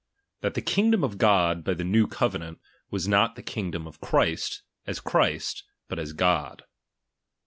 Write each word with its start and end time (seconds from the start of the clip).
That 0.39 0.55
the 0.55 0.63
kingdom 0.63 1.03
of 1.03 1.19
God 1.19 1.63
by 1.63 1.75
the 1.75 1.83
new 1.83 2.07
covenant, 2.07 2.59
was 2.89 3.07
not 3.07 3.35
the 3.35 3.43
kingdom 3.43 3.85
of 3.85 4.01
Christ, 4.01 4.63
as 4.87 4.99
Christ, 4.99 5.63
but 5.89 5.99
aa 5.99 6.05
God. 6.15 6.63